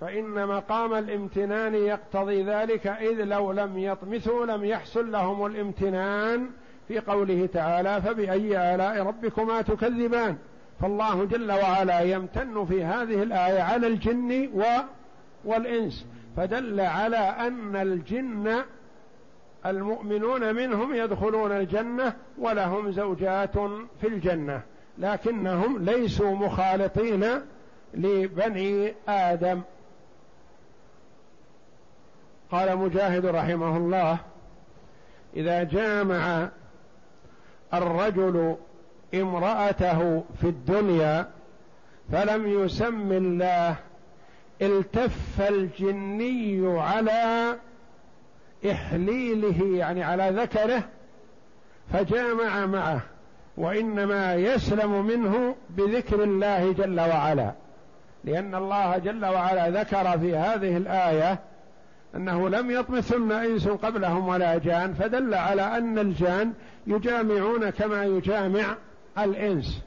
[0.00, 6.50] فإن مقام الامتنان يقتضي ذلك إذ لو لم يطمثوا لم يحصل لهم الامتنان.
[6.88, 10.36] في قوله تعالى فبأي آلاء ربكما تكذبان.
[10.80, 14.62] فالله جل وعلا يمتن في هذه الآية على الجن و
[15.44, 18.62] والإنس فدل على أن الجن
[19.66, 23.58] المؤمنون منهم يدخلون الجنة ولهم زوجات
[24.00, 24.62] في الجنة
[24.98, 27.24] لكنهم ليسوا مخالطين
[27.94, 29.60] لبني آدم.
[32.50, 34.18] قال مجاهد رحمه الله
[35.36, 36.48] إذا جامع
[37.74, 38.56] الرجل
[39.22, 41.28] امرأته في الدنيا
[42.12, 43.76] فلم يسم الله
[44.62, 47.56] التف الجني على
[48.70, 50.82] إحليله يعني على ذكره
[51.92, 53.00] فجامع معه
[53.56, 57.52] وإنما يسلم منه بذكر الله جل وعلا.
[58.24, 61.38] لأن الله جل وعلا ذكر في هذه الآية
[62.14, 66.52] أنه لم يطمثن إنس قبلهم ولا جان فدل على أن الجان
[66.86, 68.76] يجامعون كما يجامع
[69.18, 69.82] الإنس.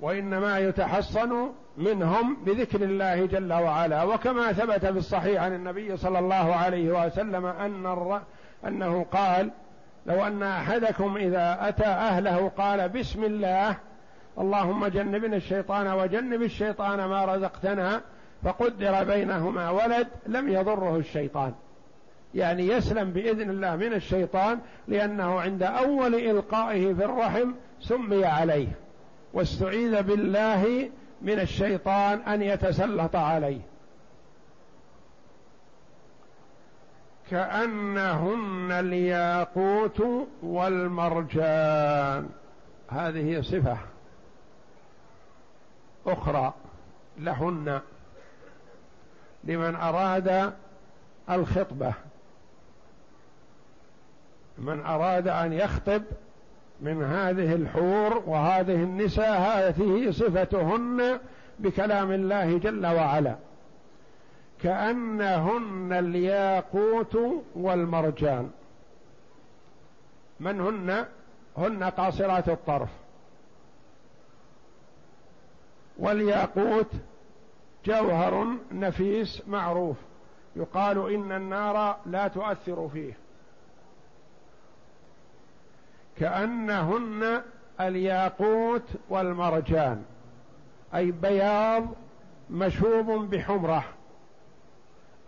[0.00, 4.02] وإنما يتحصن منهم بذكر الله جل وعلا.
[4.02, 8.22] وكما ثبت في الصحيح عن النبي صلى الله عليه وسلم أن الر...
[8.66, 9.50] أنه قال
[10.06, 13.76] لو أن أحدكم إذا أتى أهله قال بسم الله
[14.38, 18.00] اللهم جنبنا الشيطان وجنب الشيطان ما رزقتنا
[18.42, 21.52] فقدر بينهما ولد لم يضره الشيطان.
[22.34, 24.58] يعني يسلم بإذن الله من الشيطان
[24.88, 28.68] لأنه عند أول إلقائه في الرحم سمي عليه.
[29.32, 30.90] واستعيذ بالله
[31.22, 33.60] من الشيطان أن يتسلط عليه.
[37.30, 40.02] كأنهن الياقوت
[40.42, 42.28] والمرجان.
[42.88, 43.76] هذه صفة
[46.06, 46.54] أخرى
[47.18, 47.80] لهن
[49.44, 50.52] لمن أراد
[51.30, 51.94] الخطبة.
[54.62, 56.02] من أراد أن يخطب
[56.80, 61.18] من هذه الحور وهذه النساء هذه صفتهن
[61.58, 63.36] بكلام الله جل وعلا.
[64.62, 67.18] كأنهن الياقوت
[67.54, 68.50] والمرجان.
[70.40, 71.06] من هن؟
[71.58, 72.90] هن قاصرات الطرف.
[75.98, 76.90] والياقوت
[77.86, 79.96] جوهر نفيس معروف.
[80.56, 83.21] يقال إن النار لا تؤثر فيه.
[86.18, 87.42] كأنهن
[87.80, 90.02] الياقوت والمرجان
[90.94, 91.88] أي بياض
[92.50, 93.84] مشوب بحمرة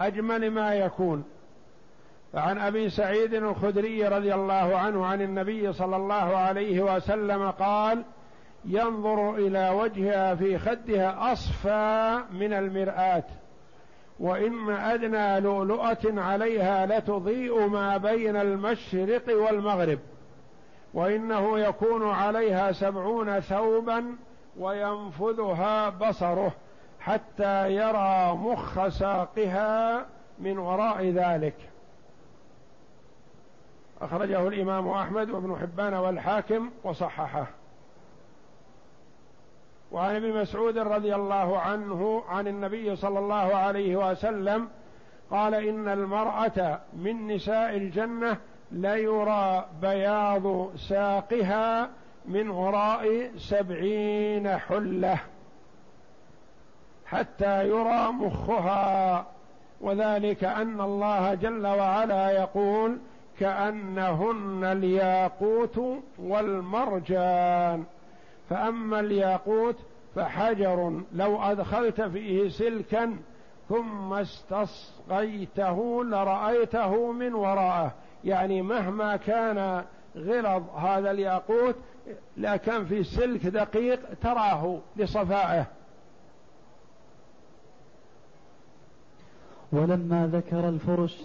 [0.01, 1.25] أجمل ما يكون.
[2.33, 8.05] فعن أبي سعيد الخدري رضي الله عنه عن النبي صلى الله عليه وسلم قال
[8.65, 13.25] ينظر إلى وجهها في خدها أصفى من المرآة
[14.21, 19.99] وإن أدنى لؤلؤة عليها لتضيء ما بين المشرق والمغرب.
[20.95, 24.17] وإنه يكون عليها سبعون ثوبا
[24.59, 26.53] وينفذها بصره
[27.01, 30.07] حتى يرى مخ ساقها
[30.39, 31.55] من وراء ذلك.
[34.01, 37.47] أخرجه الإمام أحمد وابن حبان والحاكم وصححه.
[39.93, 44.69] وعن ابن مسعود رضي الله عنه عن النبي صلى الله عليه وسلم
[45.31, 48.39] قال إن المرأة من نساء الجنة
[48.75, 51.91] ليرى بياض ساقها
[52.29, 55.19] من وراء سبعين حلة
[57.07, 59.27] حتى يرى مخها.
[59.81, 62.99] وذلك أن الله جل وعلا يقول
[63.41, 65.81] كأنهن الياقوت
[66.19, 67.85] والمرجان.
[68.51, 69.77] فأما الياقوت
[70.15, 73.17] فحجر لو أدخلت فيه سلكا
[73.69, 77.93] ثم استصغيته لرأيته من وراءه.
[78.25, 79.85] يعني مهما كان
[80.17, 81.75] غلظ هذا الياقوت
[82.37, 85.67] لكن في سلك دقيق تراه لصفائه.
[89.73, 91.17] ولما ذكر الفرش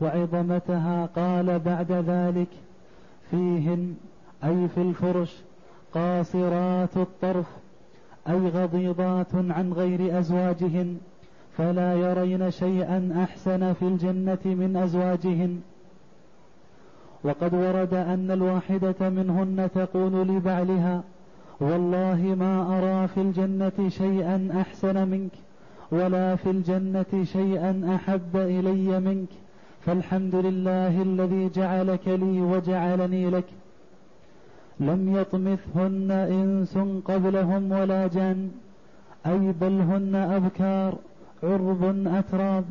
[0.00, 2.48] وعظمتها قال بعد ذلك
[3.30, 3.96] فيهن
[4.44, 5.36] أي في الفرش
[5.94, 7.46] قاصرات الطرف
[8.28, 10.98] أي غضيضات عن غير أزواجهن
[11.58, 15.60] فلا يرين شيئا أحسن في الجنة من أزواجهن.
[17.24, 21.02] وقد ورد أن الواحدة منهن تقول لبعلها
[21.60, 25.30] والله ما أرى في الجنة شيئا أحسن منك
[25.90, 29.28] ولا في الجنة شيئا أحب إلي منك
[29.86, 33.44] فالحمد لله الذي جعلك لي وجعلني لك.
[34.80, 38.50] لم يطمثهن إنس قبلهم ولا جان
[39.26, 40.94] أي بل هن أبكار
[41.42, 42.64] عرب أتراب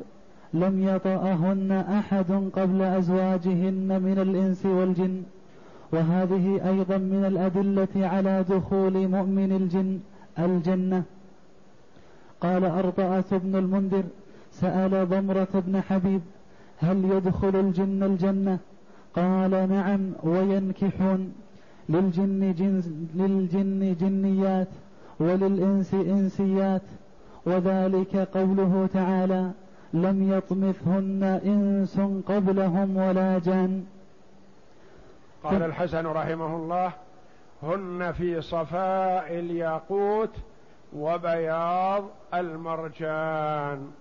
[0.53, 5.23] لم يطأهن أحد قبل أزواجهن من الإنس والجن
[5.93, 9.99] وهذه أيضا من الأدلة على دخول مؤمن الجن
[10.39, 11.03] الجنة.
[12.41, 14.03] قال أرطأة بن المنذر
[14.51, 16.21] سأل ضمرة بن حبيب
[16.79, 18.59] هل يدخل الجن الجنة؟
[19.15, 21.33] قال نعم وينكحون.
[21.89, 24.67] للجن, جنس للجن جنيات
[25.19, 26.81] وللإنس إنسيات
[27.45, 29.51] وذلك قوله تعالى
[29.93, 33.85] لم يطمثهن إنس قبلهم ولا جان
[35.43, 36.91] قال الحسن رحمه الله
[37.63, 40.35] هن في صفاء الياقوت
[40.95, 43.91] وبياض المرجان.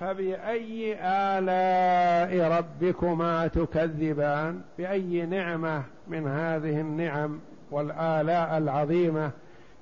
[0.00, 7.40] فبأي آلاء ربكما تكذبان؟ بأي نعمة من هذه النعم
[7.70, 9.30] والآلاء العظيمة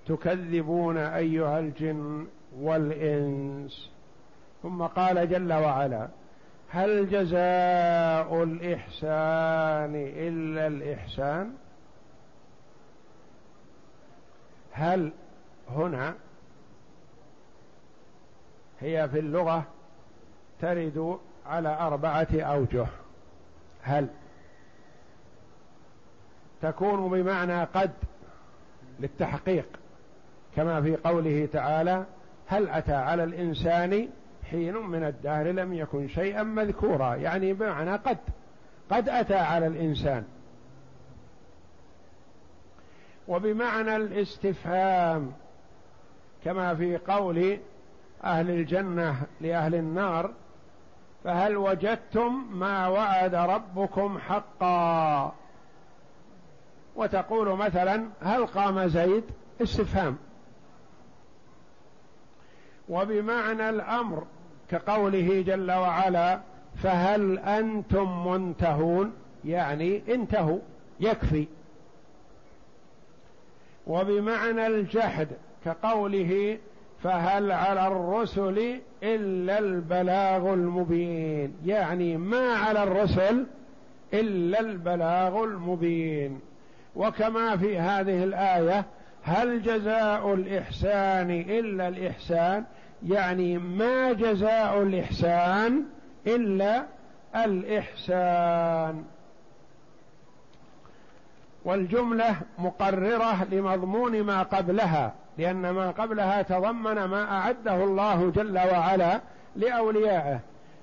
[0.06, 2.26] تكذبون أيها الجن
[2.60, 3.90] والإنس؟
[4.62, 6.08] ثم قال جل وعلا
[6.68, 11.54] هل جزاء الإحسان إلا الإحسان؟
[14.72, 15.12] هل
[15.70, 16.14] هنا
[18.80, 19.64] هي في اللغة
[20.60, 22.86] ترد على أربعة أوجه.
[23.82, 24.08] هل
[26.62, 27.90] تكون بمعنى قد
[29.00, 29.66] للتحقيق
[30.56, 32.04] كما في قوله تعالى
[32.46, 34.08] هل أتى على الإنسان
[34.50, 37.14] حين من الدهر لم يكن شيئا مذكورا.
[37.14, 38.18] يعني بمعنى قد
[38.90, 40.24] قد أتى على الإنسان.
[43.28, 45.32] وبمعنى الاستفهام
[46.44, 47.58] كما في قول
[48.24, 50.30] أهل الجنة لأهل النار
[51.24, 55.34] فهل وجدتم ما وعد ربكم حقا؟
[56.96, 59.24] وتقول مثلا هل قام زيد؟
[59.62, 60.18] استفهام.
[62.88, 64.26] وبمعنى الأمر
[64.70, 66.40] كقوله جل وعلا
[66.82, 69.12] فهل أنتم منتهون؟
[69.44, 70.58] يعني انتهوا
[71.00, 71.46] يكفي.
[73.86, 75.28] وبمعنى الجحد
[75.64, 76.58] كقوله
[77.02, 83.46] فهل على الرسل إلا البلاغ المبين؟ يعني ما على الرسل
[84.14, 86.40] إلا البلاغ المبين.
[86.96, 88.84] وكما في هذه الآية
[89.22, 92.64] هل جزاء الإحسان إلا الإحسان؟
[93.08, 95.84] يعني ما جزاء الإحسان
[96.26, 96.84] إلا
[97.36, 99.04] الإحسان.
[101.64, 109.20] والجملة مقررة لمضمون ما قبلها لأن ما قبلها تضمن ما أعده الله جل وعلا
[109.56, 110.40] لأوليائه.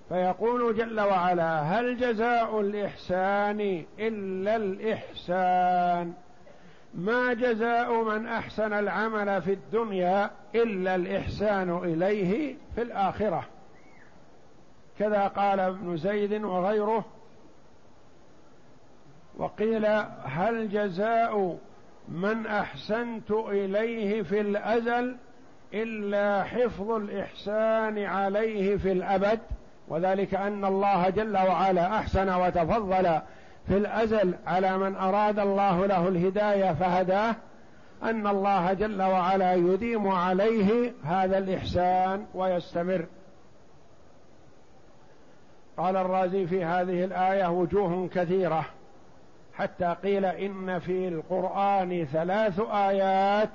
[0.10, 6.14] فيقول جل وعلا هل جزاء الإحسان إلا الإحسان؟
[6.94, 13.46] ما جزاء من أحسن العمل في الدنيا إلا الإحسان إليه في الآخرة.
[15.00, 17.06] كذا قال ابن زيد وغيره.
[19.38, 19.86] وقيل
[20.24, 21.58] هل جزاء
[22.08, 25.16] من أحسنت إليه في الأزل
[25.74, 29.40] إلا حفظ الإحسان عليه في الأبد؟
[29.88, 33.20] وذلك أن الله جل وعلا أحسن وتفضل
[33.68, 37.36] في الأزل على من أراد الله له الهداية فهداه
[38.04, 43.06] أن الله جل وعلا يديم عليه هذا الإحسان ويستمر.
[45.78, 48.66] قال الرازي في هذه الآية وجوه كثيرة.
[49.54, 53.50] حتى قيل إن في القرآن ثلاث آيات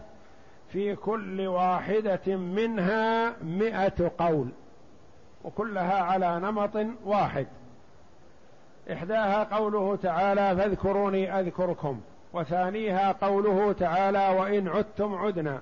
[0.72, 4.48] في كل واحدة منها مائه قول
[5.44, 7.46] وكلها على نمط واحد.
[8.90, 12.00] إحداها قوله تعالى فاذكروني أذكركم
[12.32, 15.60] وثانيها قوله تعالى وإن عدتم عدنا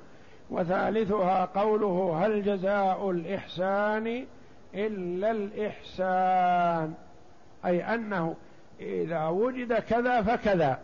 [0.51, 4.27] وثالثها قوله هل جزاء الإحسان
[4.75, 6.95] إلا الإحسان؟
[7.64, 8.35] أي أنه
[8.81, 10.79] إذا وجد كذا فكذا.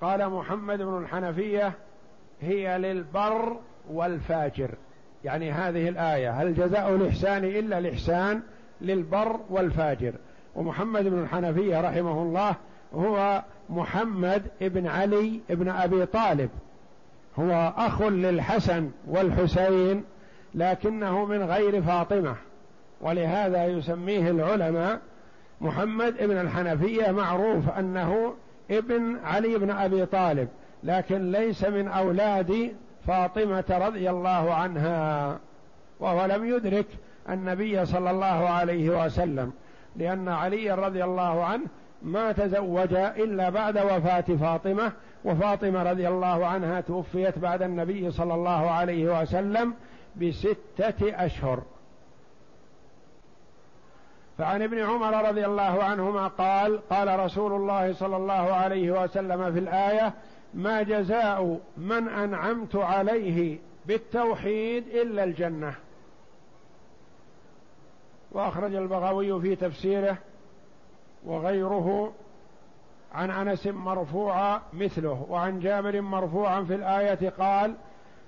[0.00, 1.72] قال محمد بن الحنفية
[2.40, 3.56] هي للبر
[3.90, 4.70] والفاجر.
[5.24, 8.42] يعني هذه الآية هل جزاء الإحسان إلا الإحسان؟
[8.80, 10.12] للبر والفاجر.
[10.54, 12.54] ومحمد بن الحنفية رحمه الله
[12.94, 16.50] هو محمد بن علي بن أبي طالب.
[17.38, 20.04] هو أخ للحسن والحسين
[20.54, 22.34] لكنه من غير فاطمة.
[23.00, 25.00] ولهذا يسميه العلماء
[25.60, 28.34] محمد بن الحنفية معروف أنه
[28.70, 30.48] ابن علي بن أبي طالب
[30.84, 32.74] لكن ليس من أولاد
[33.06, 35.38] فاطمة رضي الله عنها
[36.00, 36.86] وهو لم يدرك
[37.30, 39.52] النبي صلى الله عليه وسلم
[39.96, 41.64] لأن علي رضي الله عنه
[42.02, 44.92] ما تزوج إلا بعد وفاة فاطمة
[45.24, 49.74] وفاطمة رضي الله عنها توفيت بعد النبي صلى الله عليه وسلم
[50.16, 51.62] بستة أشهر.
[54.38, 59.58] فعن ابن عمر رضي الله عنهما قال قال رسول الله صلى الله عليه وسلم في
[59.58, 60.12] الآية
[60.54, 65.74] ما جزاء من أنعمت عليه بالتوحيد إلا الجنة.
[68.32, 70.18] وأخرج البغوي في تفسيره
[71.24, 72.12] وغيره
[73.12, 77.74] عن أنس مرفوعا مثله وعن جابر مرفوعا في الآية قال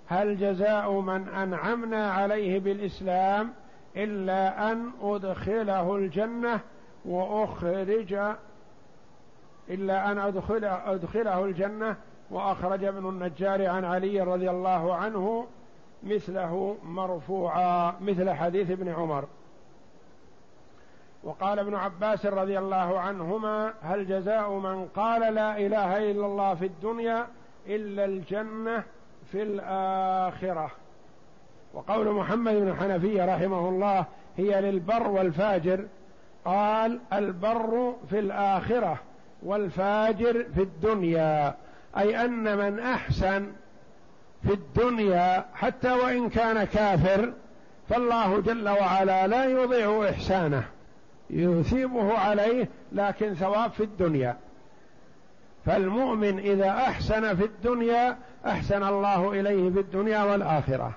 [0.07, 3.53] هل جزاء من أنعمنا عليه بالإسلام
[3.97, 6.61] إلا أن أدخله الجنة
[7.05, 8.19] واخرج
[9.71, 11.97] إلا أن ادخله, أدخله الجنة
[12.31, 15.47] وأخرج ابن النجار عن علي رضي الله عنه
[16.03, 19.25] مثله مرفوعا مثل حديث ابن عمر.
[21.23, 26.67] وقال ابن عباس رضي الله عنهما هل جزاء من قال لا إله إلا الله في
[26.67, 27.27] الدنيا
[27.67, 28.85] إلا الجنة
[29.33, 30.71] في الآخرة؟
[31.75, 34.05] وقول محمد بن حنفية رحمه الله
[34.37, 35.85] هي للبر والفاجر.
[36.45, 38.99] قال البر في الآخرة
[39.43, 41.55] والفاجر في الدنيا.
[41.99, 43.53] أي أن من أحسن
[44.43, 47.33] في الدنيا حتى وإن كان كافر
[47.89, 50.65] فالله جل وعلا لا يضيع إحسانه.
[51.31, 54.37] يثيبه عليه لكن ثواب في الدنيا.
[55.67, 58.17] فالمؤمن إذا أحسن في الدنيا
[58.47, 60.93] أحسن الله إليه في الدنيا والآخرة.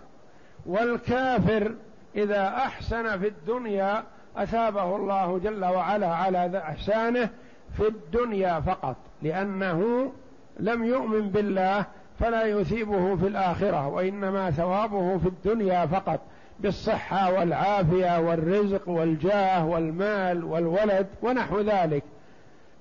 [0.65, 1.71] والكافر
[2.15, 4.03] إذا أحسن في الدنيا
[4.37, 7.29] أثابه الله جل وعلا على إحسانه
[7.77, 10.11] في الدنيا فقط لأنه
[10.59, 11.85] لم يؤمن بالله
[12.19, 16.19] فلا يثيبه في الآخرة وإنما ثوابه في الدنيا فقط.
[16.61, 22.03] بالصحة والعافية والرزق والجاه والمال والولد ونحو ذلك.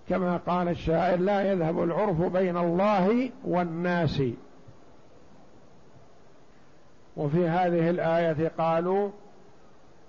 [0.09, 4.23] كما قال الشاعر لا يذهب العرف بين الله والناس.
[7.17, 9.11] وفي هذه الآية قالوا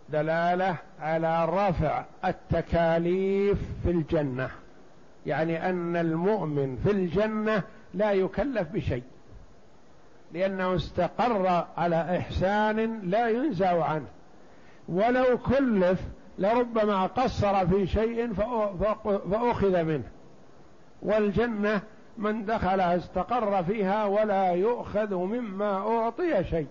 [0.09, 4.49] دلالة على رفع التكاليف في الجنة.
[5.25, 7.63] يعني أن المؤمن في الجنة
[7.93, 9.03] لا يكلف بشيء.
[10.33, 14.07] لأنه استقر على إحسان لا ينزع عنه.
[14.89, 16.01] ولو كلف
[16.39, 18.33] لربما قصر في شيء
[19.31, 20.03] فأخذ منه.
[21.01, 21.81] والجنة
[22.17, 26.67] من دخلها استقر فيها ولا يؤخذ مما أعطي شيء.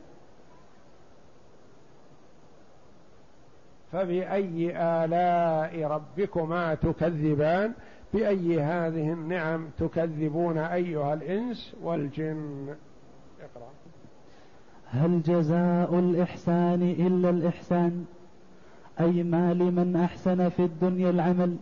[3.93, 7.73] فبأي آلاء ربكما تكذبان؟
[8.15, 12.75] بأي هذه النعم تكذبون أيها الإنس والجن؟
[14.93, 18.05] هل جزاء الإحسان إلا الإحسان؟
[19.01, 21.57] أي ما لمن أحسن في الدنيا العمل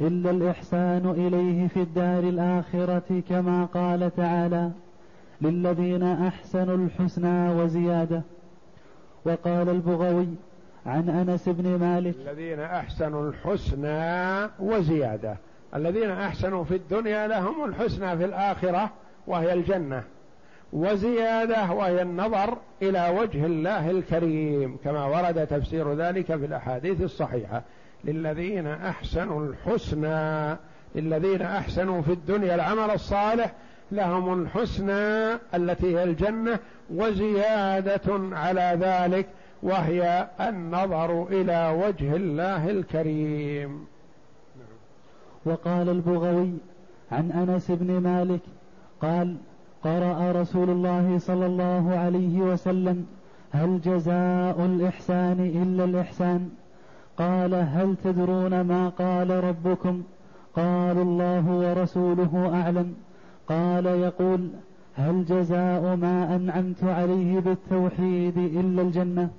[0.00, 4.70] إلا الإحسان إليه في الدار الآخرة كما قال تعالى
[5.40, 8.22] للذين أحسنوا الحسنى وزيادة.
[9.24, 10.28] وقال البغوي
[10.86, 15.36] عن أنس بن مالك الذين أحسنوا الحسنى وزيادة.
[15.74, 18.90] الذين أحسنوا في الدنيا لهم الحسنى في الآخرة
[19.26, 20.02] وهي الجنة.
[20.72, 27.62] وزيادة وهي النظر إلى وجه الله الكريم كما ورد تفسير ذلك في الأحاديث الصحيحة.
[28.04, 30.56] للذين أحسنوا الحسنى
[30.94, 33.52] للذين أحسنوا في الدنيا العمل الصالح
[33.92, 36.58] لهم الحسنى التي هي الجنة
[36.90, 39.26] وزيادة على ذلك
[39.62, 43.86] وهي النظر إلى وجه الله الكريم.
[45.44, 46.52] وقال البغوي
[47.12, 48.40] عن أنس بن مالك
[49.02, 49.36] قال
[49.84, 53.06] قرأ رسول الله صلى الله عليه وسلم
[53.52, 56.50] هل جزاء الإحسان إلا الإحسان؟
[57.18, 60.02] قال هل تدرون ما قال ربكم؟
[60.56, 62.94] قالوا الله ورسوله أعلم.
[63.48, 64.48] قال يقول
[64.96, 69.30] هل جزاء ما أنعمت عليه بالتوحيد إلا الجنة؟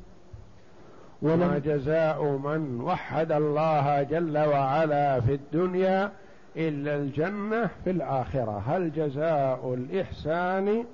[1.21, 6.11] وما جزاء من وحد الله جل وعلا في الدنيا
[6.57, 8.63] إلا الجنة في الآخرة.
[8.67, 10.85] هل جزاء الإحسان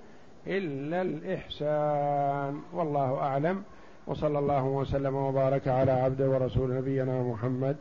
[0.47, 3.63] إلا الإحسان؟ والله أعلم.
[4.07, 7.75] وصلى الله وسلم وبارك على عبده ورسول نبينا محمد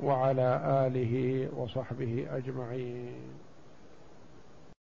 [0.00, 3.45] وعلى آله وصحبه أجمعين.